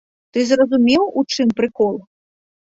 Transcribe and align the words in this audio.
Ты 0.37 0.45
зразумеў, 0.51 1.03
у 1.21 1.27
чым 1.37 1.55
прыкол? 1.63 1.95